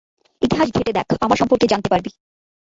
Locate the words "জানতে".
1.67-1.87